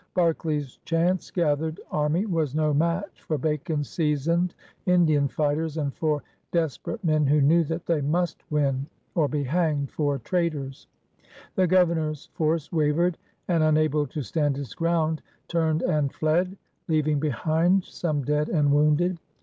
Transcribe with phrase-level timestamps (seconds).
[0.15, 4.55] Berkeley's chance gathered army was no match for Bacon's seasoned
[4.87, 9.91] Indian fighters and for desperate men who knew that they must win or be hanged
[9.91, 10.87] for traitors.
[11.53, 16.57] The Governor's force wavered and, un able to stand its ground, turned and fled,
[16.87, 19.19] leaving behind some dead and wounded.